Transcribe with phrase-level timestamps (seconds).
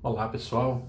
[0.00, 0.88] Olá pessoal,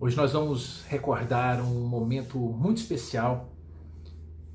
[0.00, 3.52] hoje nós vamos recordar um momento muito especial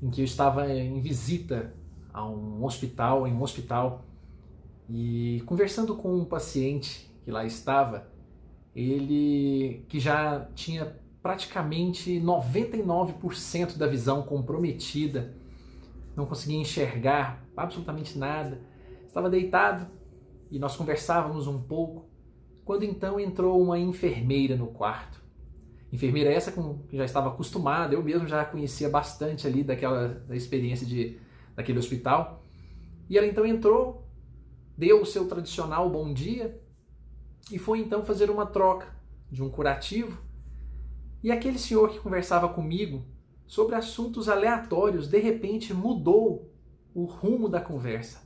[0.02, 1.72] em que eu estava em visita
[2.12, 4.04] a um hospital, em um hospital,
[4.90, 8.10] e conversando com um paciente que lá estava,
[8.74, 15.32] ele que já tinha praticamente 99% da visão comprometida,
[16.16, 18.60] não conseguia enxergar absolutamente nada,
[19.06, 19.86] estava deitado
[20.50, 22.13] e nós conversávamos um pouco
[22.64, 25.22] quando então entrou uma enfermeira no quarto.
[25.92, 30.34] Enfermeira essa com que já estava acostumada, eu mesmo já conhecia bastante ali daquela da
[30.34, 31.18] experiência de
[31.54, 32.42] daquele hospital.
[33.08, 34.08] E ela então entrou,
[34.76, 36.60] deu o seu tradicional bom dia
[37.50, 38.88] e foi então fazer uma troca
[39.30, 40.22] de um curativo.
[41.22, 43.04] E aquele senhor que conversava comigo
[43.46, 46.50] sobre assuntos aleatórios, de repente mudou
[46.94, 48.22] o rumo da conversa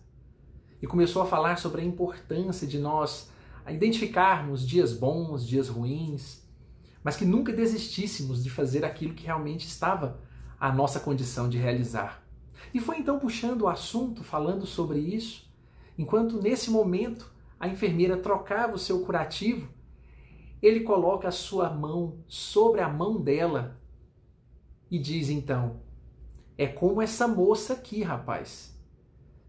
[0.81, 3.31] e começou a falar sobre a importância de nós
[3.69, 6.43] a identificarmos dias bons, dias ruins,
[7.05, 10.19] mas que nunca desistíssemos de fazer aquilo que realmente estava
[10.59, 12.27] à nossa condição de realizar.
[12.73, 15.53] E foi então puxando o assunto, falando sobre isso,
[15.99, 19.69] enquanto nesse momento a enfermeira trocava o seu curativo,
[20.63, 23.79] ele coloca a sua mão sobre a mão dela
[24.91, 25.83] e diz então:
[26.57, 28.75] É como essa moça aqui, rapaz.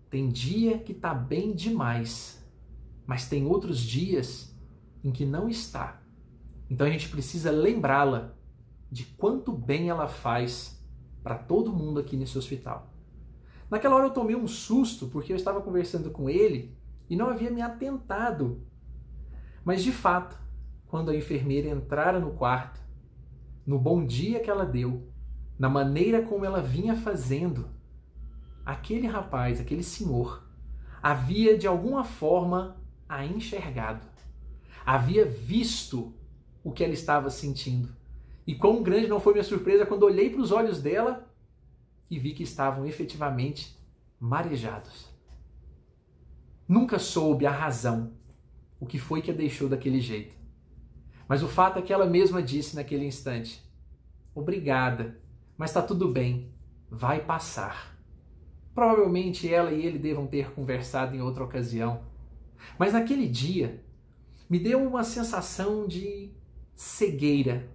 [0.10, 2.39] Tem dia que tá bem demais
[3.10, 4.56] mas tem outros dias
[5.04, 6.00] em que não está.
[6.70, 8.36] Então a gente precisa lembrá-la
[8.92, 10.80] de quanto bem ela faz
[11.24, 12.94] para todo mundo aqui nesse hospital.
[13.68, 16.78] Naquela hora eu tomei um susto porque eu estava conversando com ele
[17.10, 18.62] e não havia me atentado.
[19.66, 20.40] Mas de fato,
[20.86, 22.80] quando a enfermeira entrara no quarto,
[23.66, 25.10] no bom dia que ela deu,
[25.58, 27.70] na maneira como ela vinha fazendo,
[28.64, 30.48] aquele rapaz, aquele senhor,
[31.02, 32.78] havia de alguma forma
[33.10, 34.06] a enxergado.
[34.86, 36.14] Havia visto
[36.64, 37.90] o que ela estava sentindo.
[38.46, 41.28] E quão grande não foi minha surpresa quando olhei para os olhos dela
[42.10, 43.78] e vi que estavam efetivamente
[44.20, 45.10] marejados.
[46.68, 48.14] Nunca soube a razão,
[48.80, 50.36] o que foi que a deixou daquele jeito.
[51.28, 53.64] Mas o fato é que ela mesma disse naquele instante:
[54.34, 55.20] Obrigada,
[55.58, 56.52] mas está tudo bem,
[56.90, 57.98] vai passar.
[58.74, 62.02] Provavelmente ela e ele devam ter conversado em outra ocasião
[62.78, 63.84] mas naquele dia
[64.50, 66.32] me deu uma sensação de
[66.76, 67.70] cegueira,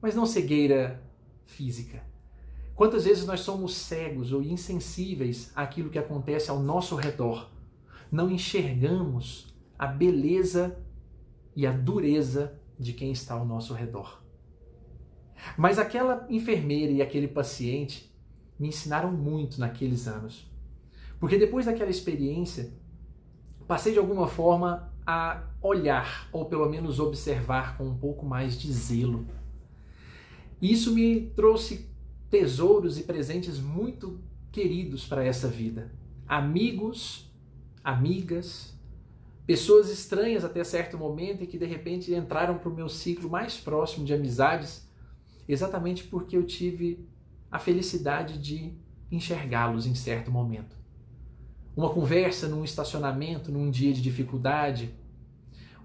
[0.00, 1.02] mas não cegueira
[1.44, 2.04] física.
[2.74, 7.50] Quantas vezes nós somos cegos ou insensíveis àquilo que acontece ao nosso redor?
[8.12, 10.78] Não enxergamos a beleza
[11.54, 14.22] e a dureza de quem está ao nosso redor.
[15.56, 18.14] Mas aquela enfermeira e aquele paciente
[18.58, 20.50] me ensinaram muito naqueles anos.
[21.18, 22.72] Porque depois daquela experiência,
[23.66, 28.72] passei de alguma forma a olhar, ou pelo menos observar com um pouco mais de
[28.72, 29.26] zelo.
[30.60, 31.88] Isso me trouxe
[32.30, 35.92] tesouros e presentes muito queridos para essa vida.
[36.26, 37.30] Amigos,
[37.84, 38.74] amigas,
[39.46, 43.56] pessoas estranhas até certo momento e que de repente entraram para o meu ciclo mais
[43.56, 44.88] próximo de amizades,
[45.48, 47.06] exatamente porque eu tive
[47.50, 48.74] a felicidade de
[49.10, 50.85] enxergá-los em certo momento
[51.76, 54.94] uma conversa num estacionamento, num dia de dificuldade,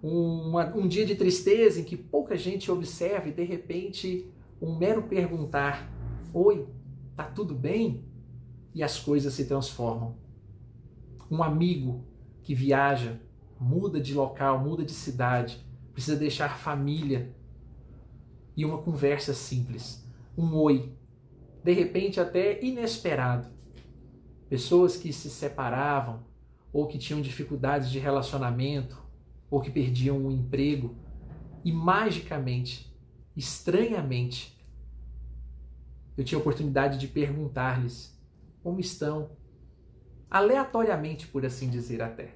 [0.01, 4.25] uma, um dia de tristeza em que pouca gente observa e de repente
[4.61, 5.91] um mero perguntar:
[6.33, 6.65] Oi,
[7.15, 8.05] tá tudo bem?
[8.73, 10.15] E as coisas se transformam.
[11.29, 12.05] Um amigo
[12.41, 13.19] que viaja,
[13.59, 15.63] muda de local, muda de cidade,
[15.93, 17.35] precisa deixar família.
[18.55, 20.05] E uma conversa simples,
[20.37, 20.91] um oi,
[21.63, 23.49] de repente até inesperado,
[24.51, 26.25] pessoas que se separavam
[26.73, 29.01] ou que tinham dificuldades de relacionamento
[29.49, 30.93] ou que perdiam o emprego
[31.63, 32.93] e magicamente,
[33.33, 34.61] estranhamente,
[36.17, 38.21] eu tinha a oportunidade de perguntar-lhes
[38.61, 39.31] como estão,
[40.29, 42.35] aleatoriamente, por assim dizer até.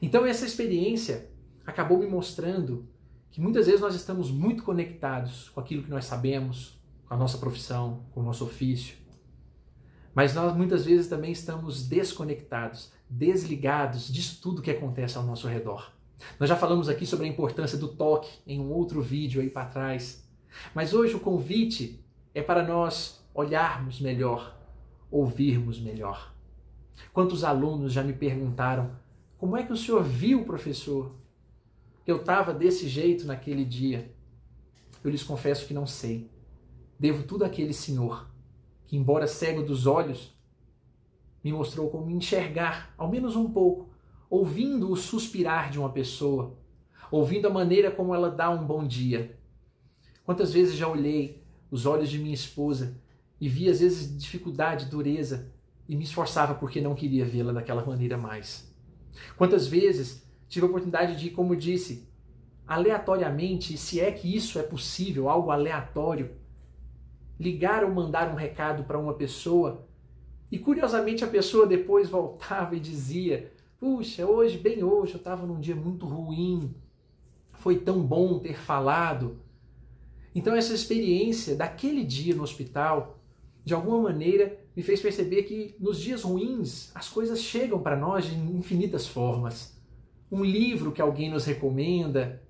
[0.00, 1.30] Então essa experiência
[1.66, 2.88] acabou me mostrando
[3.30, 7.36] que muitas vezes nós estamos muito conectados com aquilo que nós sabemos, com a nossa
[7.36, 8.96] profissão, com o nosso ofício,
[10.16, 15.92] mas nós muitas vezes também estamos desconectados, desligados disso tudo que acontece ao nosso redor.
[16.40, 19.66] Nós já falamos aqui sobre a importância do toque em um outro vídeo aí para
[19.66, 20.26] trás.
[20.74, 22.02] Mas hoje o convite
[22.34, 24.58] é para nós olharmos melhor,
[25.10, 26.34] ouvirmos melhor.
[27.12, 28.92] Quantos alunos já me perguntaram:
[29.36, 31.14] como é que o senhor viu, professor?
[32.06, 34.10] Eu estava desse jeito naquele dia.
[35.04, 36.30] Eu lhes confesso que não sei.
[36.98, 38.34] Devo tudo àquele senhor
[38.86, 40.34] que, embora cego dos olhos,
[41.42, 43.88] me mostrou como enxergar, ao menos um pouco,
[44.28, 46.56] ouvindo o suspirar de uma pessoa,
[47.10, 49.38] ouvindo a maneira como ela dá um bom dia.
[50.24, 53.00] Quantas vezes já olhei os olhos de minha esposa
[53.40, 55.52] e vi às vezes dificuldade, dureza
[55.88, 58.72] e me esforçava porque não queria vê-la daquela maneira mais.
[59.36, 62.08] Quantas vezes tive a oportunidade de, como disse,
[62.66, 66.32] aleatoriamente, se é que isso é possível, algo aleatório,
[67.38, 69.86] ligar ou mandar um recado para uma pessoa
[70.50, 75.60] e curiosamente a pessoa depois voltava e dizia: Puxa, hoje, bem hoje, eu estava num
[75.60, 76.74] dia muito ruim,
[77.54, 79.38] foi tão bom ter falado.
[80.34, 83.18] Então, essa experiência daquele dia no hospital,
[83.64, 88.26] de alguma maneira, me fez perceber que nos dias ruins as coisas chegam para nós
[88.26, 89.74] de infinitas formas.
[90.30, 92.42] Um livro que alguém nos recomenda,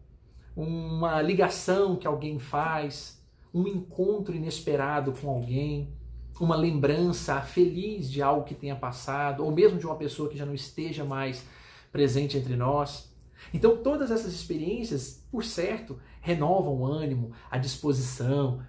[0.56, 5.94] uma ligação que alguém faz, um encontro inesperado com alguém,
[6.38, 10.44] uma lembrança feliz de algo que tenha passado, ou mesmo de uma pessoa que já
[10.44, 11.44] não esteja mais
[11.90, 13.10] presente entre nós.
[13.54, 18.60] Então, todas essas experiências, por certo, renovam o ânimo, a disposição,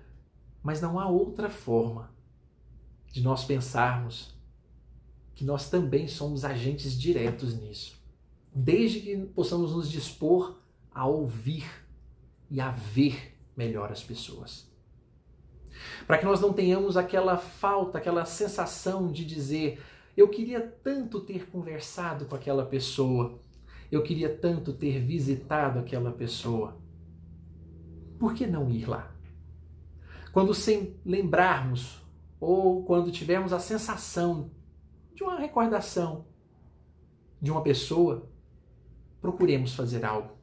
[0.64, 2.12] mas não há outra forma
[3.12, 4.36] de nós pensarmos
[5.34, 8.02] que nós também somos agentes diretos nisso.
[8.54, 10.60] Desde que possamos nos dispor
[10.92, 11.66] a ouvir
[12.50, 14.72] e a ver melhor as pessoas.
[16.06, 19.82] Para que nós não tenhamos aquela falta, aquela sensação de dizer:
[20.16, 23.40] eu queria tanto ter conversado com aquela pessoa,
[23.92, 26.78] eu queria tanto ter visitado aquela pessoa.
[28.20, 29.12] Por que não ir lá?
[30.32, 32.02] Quando sem lembrarmos
[32.40, 34.52] ou quando tivermos a sensação
[35.14, 36.26] de uma recordação
[37.42, 38.30] de uma pessoa,
[39.22, 40.37] procuremos fazer algo.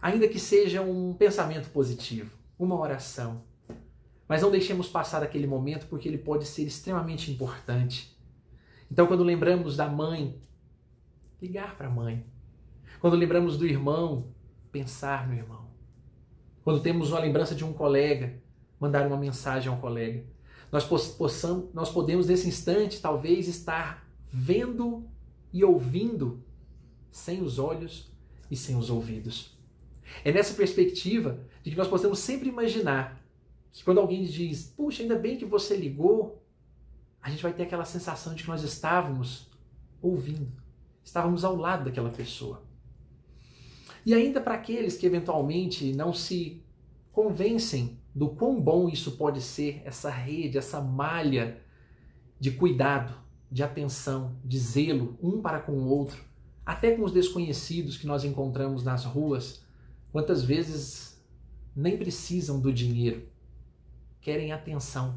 [0.00, 3.42] Ainda que seja um pensamento positivo, uma oração.
[4.28, 8.16] Mas não deixemos passar aquele momento porque ele pode ser extremamente importante.
[8.90, 10.40] Então, quando lembramos da mãe,
[11.40, 12.24] ligar para a mãe.
[13.00, 14.32] Quando lembramos do irmão,
[14.70, 15.68] pensar no irmão.
[16.62, 18.40] Quando temos uma lembrança de um colega,
[18.78, 20.24] mandar uma mensagem ao colega.
[20.70, 25.08] Nós, possamos, nós podemos, nesse instante, talvez estar vendo
[25.52, 26.44] e ouvindo
[27.10, 28.12] sem os olhos
[28.50, 29.57] e sem os ouvidos.
[30.24, 33.22] É nessa perspectiva de que nós possamos sempre imaginar
[33.72, 36.42] que quando alguém diz, puxa, ainda bem que você ligou,
[37.20, 39.48] a gente vai ter aquela sensação de que nós estávamos
[40.00, 40.52] ouvindo,
[41.04, 42.62] estávamos ao lado daquela pessoa.
[44.04, 46.62] E ainda para aqueles que eventualmente não se
[47.12, 51.60] convencem do quão bom isso pode ser, essa rede, essa malha
[52.40, 53.14] de cuidado,
[53.50, 56.22] de atenção, de zelo um para com o outro,
[56.64, 59.64] até com os desconhecidos que nós encontramos nas ruas,
[60.12, 61.18] quantas vezes
[61.74, 63.22] nem precisam do dinheiro,
[64.20, 65.16] querem atenção.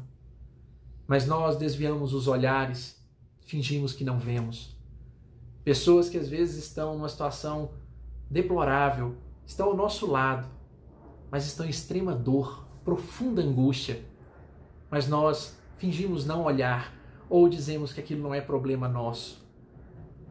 [1.06, 3.02] Mas nós desviamos os olhares,
[3.40, 4.76] fingimos que não vemos.
[5.64, 7.72] Pessoas que às vezes estão numa situação
[8.30, 10.48] deplorável, estão ao nosso lado,
[11.30, 14.04] mas estão em extrema dor, profunda angústia.
[14.90, 16.94] Mas nós fingimos não olhar
[17.28, 19.42] ou dizemos que aquilo não é problema nosso.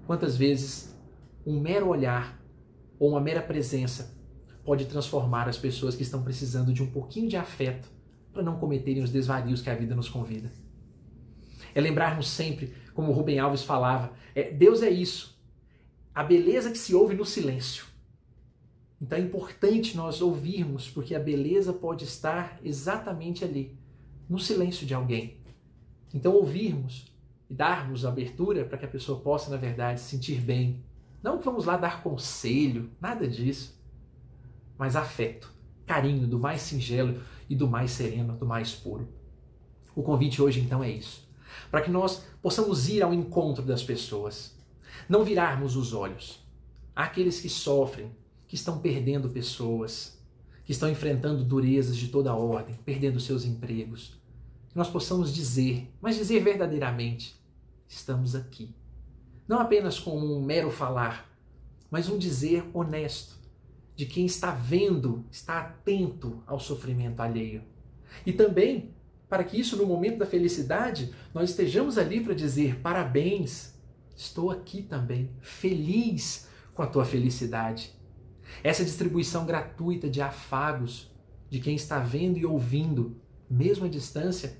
[0.05, 0.97] Quantas vezes
[1.45, 2.39] um mero olhar
[2.99, 4.20] ou uma mera presença
[4.63, 7.89] pode transformar as pessoas que estão precisando de um pouquinho de afeto
[8.31, 10.51] para não cometerem os desvarios que a vida nos convida.
[11.73, 15.39] É lembrarmos sempre, como Rubem Alves falava, é, Deus é isso,
[16.13, 17.85] a beleza que se ouve no silêncio.
[19.01, 23.75] Então é importante nós ouvirmos, porque a beleza pode estar exatamente ali,
[24.29, 25.37] no silêncio de alguém.
[26.13, 27.11] Então ouvirmos
[27.49, 30.83] e darmos abertura para que a pessoa possa, na verdade, se sentir bem.
[31.23, 33.80] Não que vamos lá dar conselho, nada disso,
[34.81, 35.53] mas afeto,
[35.85, 39.07] carinho do mais singelo e do mais sereno, do mais puro.
[39.95, 41.29] O convite hoje então é isso,
[41.69, 44.57] para que nós possamos ir ao encontro das pessoas,
[45.07, 46.43] não virarmos os olhos
[46.95, 48.11] àqueles que sofrem,
[48.47, 50.19] que estão perdendo pessoas,
[50.65, 54.19] que estão enfrentando durezas de toda ordem, perdendo seus empregos.
[54.67, 57.39] Que nós possamos dizer, mas dizer verdadeiramente:
[57.87, 58.73] estamos aqui.
[59.47, 61.31] Não apenas com um mero falar,
[61.91, 63.40] mas um dizer honesto,
[63.95, 67.63] de quem está vendo, está atento ao sofrimento alheio.
[68.25, 68.93] E também
[69.31, 73.73] para que isso, no momento da felicidade, nós estejamos ali para dizer: parabéns,
[74.13, 77.93] estou aqui também, feliz com a tua felicidade.
[78.61, 81.09] Essa distribuição gratuita de afagos
[81.49, 84.57] de quem está vendo e ouvindo, mesmo à distância,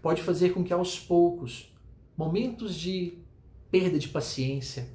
[0.00, 1.76] pode fazer com que aos poucos,
[2.16, 3.18] momentos de
[3.72, 4.88] perda de paciência,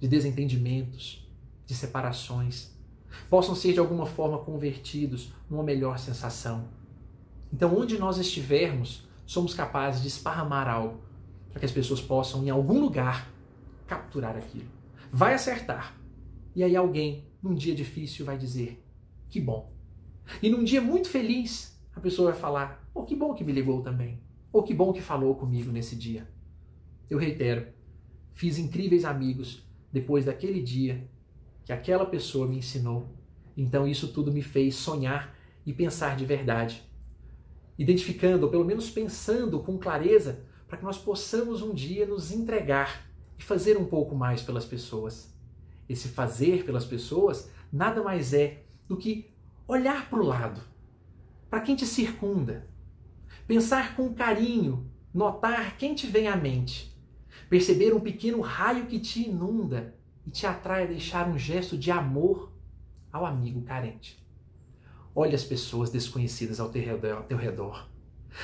[0.00, 1.30] de desentendimentos,
[1.66, 2.71] de separações,
[3.28, 6.68] possam ser de alguma forma convertidos numa melhor sensação.
[7.52, 11.00] Então, onde nós estivermos, somos capazes de esparramar algo
[11.50, 13.30] para que as pessoas possam, em algum lugar,
[13.86, 14.68] capturar aquilo.
[15.10, 15.96] Vai acertar.
[16.54, 18.82] E aí alguém num dia difícil, vai dizer:
[19.28, 19.72] que bom.
[20.42, 23.82] E num dia muito feliz, a pessoa vai falar: oh, que bom que me ligou
[23.82, 24.20] também.
[24.52, 26.28] Ou oh, que bom que falou comigo nesse dia.
[27.10, 27.66] Eu reitero,
[28.32, 31.08] fiz incríveis amigos depois daquele dia
[31.64, 33.08] que aquela pessoa me ensinou.
[33.56, 36.82] Então isso tudo me fez sonhar e pensar de verdade.
[37.78, 43.06] Identificando, ou pelo menos pensando com clareza, para que nós possamos um dia nos entregar
[43.38, 45.34] e fazer um pouco mais pelas pessoas.
[45.88, 49.30] Esse fazer pelas pessoas nada mais é do que
[49.66, 50.60] olhar para o lado,
[51.48, 52.68] para quem te circunda,
[53.46, 56.94] pensar com carinho, notar quem te vem à mente,
[57.48, 59.94] perceber um pequeno raio que te inunda
[60.26, 62.52] e te atrai a deixar um gesto de amor
[63.12, 64.22] ao amigo carente.
[65.14, 67.16] Olhe as pessoas desconhecidas ao teu redor.
[67.16, 67.88] Ao teu redor.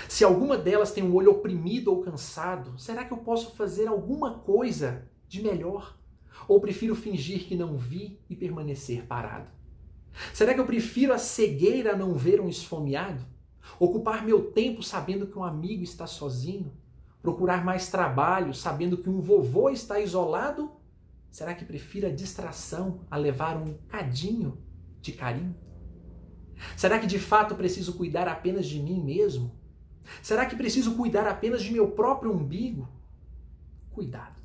[0.08, 4.38] Se alguma delas tem um olho oprimido ou cansado, será que eu posso fazer alguma
[4.40, 5.97] coisa de melhor?
[6.47, 9.50] Ou prefiro fingir que não vi e permanecer parado?
[10.35, 13.25] Será que eu prefiro a cegueira a não ver um esfomeado?
[13.78, 16.73] Ocupar meu tempo sabendo que um amigo está sozinho?
[17.23, 20.70] Procurar mais trabalho sabendo que um vovô está isolado?
[21.30, 24.58] Será que prefiro a distração a levar um cadinho
[25.00, 25.54] de carinho?
[26.76, 29.54] Será que de fato preciso cuidar apenas de mim mesmo?
[30.23, 32.88] Será que preciso cuidar apenas de meu próprio umbigo?
[33.90, 34.37] Cuidado.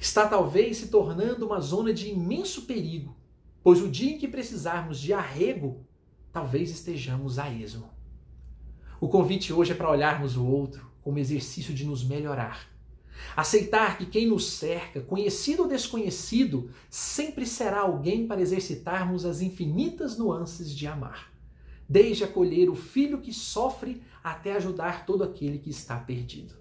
[0.00, 3.20] Está talvez se tornando uma zona de imenso perigo
[3.62, 5.86] pois o dia em que precisarmos de arrego,
[6.32, 7.90] talvez estejamos a esmo.
[9.00, 12.68] O convite hoje é para olharmos o outro como exercício de nos melhorar.
[13.36, 20.18] Aceitar que quem nos cerca, conhecido ou desconhecido, sempre será alguém para exercitarmos as infinitas
[20.18, 21.32] nuances de amar.
[21.88, 26.54] Desde acolher o filho que sofre até ajudar todo aquele que está perdido.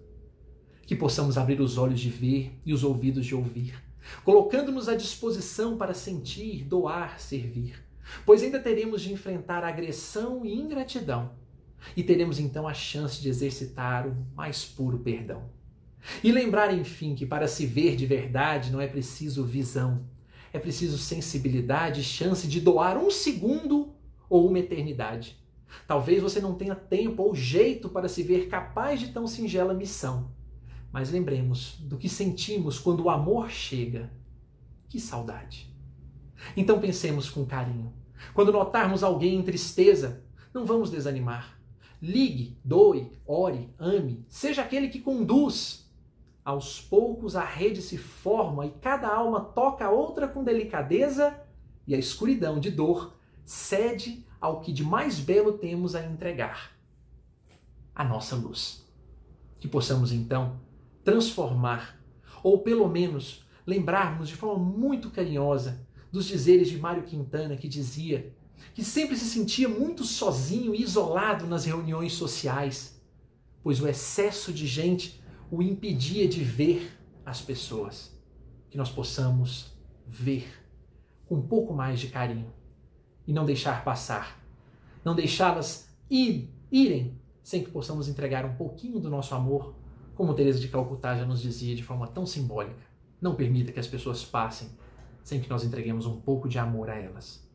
[0.86, 3.90] Que possamos abrir os olhos de ver e os ouvidos de ouvir
[4.24, 7.84] colocando-nos à disposição para sentir, doar, servir.
[8.26, 11.32] Pois ainda teremos de enfrentar agressão e ingratidão,
[11.96, 15.50] e teremos então a chance de exercitar o mais puro perdão.
[16.24, 20.06] E lembrar, enfim, que para se ver de verdade não é preciso visão,
[20.52, 23.94] é preciso sensibilidade e chance de doar um segundo
[24.30, 25.38] ou uma eternidade.
[25.88, 30.32] Talvez você não tenha tempo ou jeito para se ver capaz de tão singela missão
[30.92, 34.12] mas lembremos do que sentimos quando o amor chega.
[34.88, 35.72] Que saudade!
[36.58, 37.94] Então pensemos com carinho.
[38.34, 40.24] Quando notarmos alguém em tristeza,
[40.54, 41.60] não vamos desanimar.
[42.02, 45.89] Ligue, doe, ore, ame, seja aquele que conduz.
[46.50, 51.40] Aos poucos a rede se forma e cada alma toca a outra com delicadeza,
[51.86, 53.14] e a escuridão de dor
[53.46, 56.72] cede ao que de mais belo temos a entregar
[57.94, 58.84] a nossa luz.
[59.60, 60.60] Que possamos então
[61.04, 62.02] transformar,
[62.42, 68.34] ou pelo menos lembrarmos de forma muito carinhosa dos dizeres de Mário Quintana, que dizia
[68.74, 73.00] que sempre se sentia muito sozinho e isolado nas reuniões sociais,
[73.62, 75.20] pois o excesso de gente
[75.52, 78.18] o impedia de ver as pessoas.
[78.70, 79.74] Que nós possamos
[80.06, 80.48] ver
[81.26, 82.52] com um pouco mais de carinho
[83.28, 84.44] e não deixar passar,
[85.06, 89.76] não deixá-las ir, irem sem que possamos entregar um pouquinho do nosso amor
[90.16, 92.86] como Teresa de Calcutá já nos dizia de forma tão simbólica,
[93.22, 94.70] não permita que as pessoas passem
[95.24, 97.48] sem que nós entreguemos um pouco de amor a elas.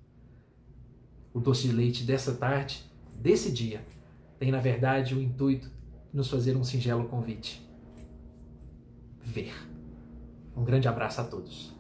[1.33, 2.85] O doce de leite dessa tarde,
[3.17, 3.85] desse dia,
[4.39, 7.64] tem na verdade o intuito de nos fazer um singelo convite.
[9.25, 9.55] Ver.
[10.55, 11.74] Um grande abraço a todos.